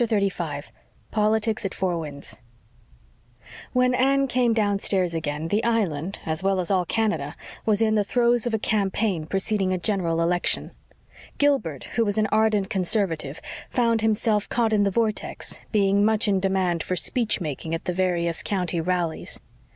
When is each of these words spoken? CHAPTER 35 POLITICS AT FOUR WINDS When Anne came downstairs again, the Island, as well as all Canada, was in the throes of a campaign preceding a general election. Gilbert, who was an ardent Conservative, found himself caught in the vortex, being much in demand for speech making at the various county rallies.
CHAPTER 0.01 0.15
35 0.15 0.71
POLITICS 1.11 1.63
AT 1.63 1.75
FOUR 1.75 1.95
WINDS 1.99 2.39
When 3.71 3.93
Anne 3.93 4.25
came 4.27 4.51
downstairs 4.51 5.13
again, 5.13 5.49
the 5.49 5.63
Island, 5.63 6.17
as 6.25 6.41
well 6.41 6.59
as 6.59 6.71
all 6.71 6.85
Canada, 6.85 7.35
was 7.67 7.83
in 7.83 7.93
the 7.93 8.03
throes 8.03 8.47
of 8.47 8.53
a 8.55 8.57
campaign 8.57 9.27
preceding 9.27 9.71
a 9.71 9.77
general 9.77 10.19
election. 10.19 10.71
Gilbert, 11.37 11.83
who 11.97 12.03
was 12.03 12.17
an 12.17 12.25
ardent 12.31 12.67
Conservative, 12.67 13.39
found 13.69 14.01
himself 14.01 14.49
caught 14.49 14.73
in 14.73 14.81
the 14.85 14.89
vortex, 14.89 15.59
being 15.71 16.03
much 16.03 16.27
in 16.27 16.39
demand 16.39 16.81
for 16.81 16.95
speech 16.95 17.39
making 17.39 17.75
at 17.75 17.85
the 17.85 17.93
various 17.93 18.41
county 18.41 18.81
rallies. 18.81 19.39